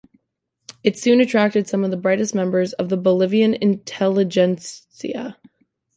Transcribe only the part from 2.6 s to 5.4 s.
of the Bolivian intelligentsia.